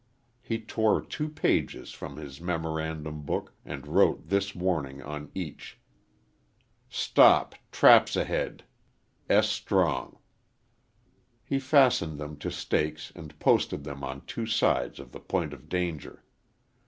[0.41, 5.77] He tore two pages from his memorandum book, and wrote this warning on each:
[6.89, 8.63] STOP TRAPS AHED
[9.29, 9.47] S.
[9.49, 10.15] STRONG.
[11.43, 15.69] He fastened them to stakes and posted them on two sides of the point of
[15.69, 16.23] danger.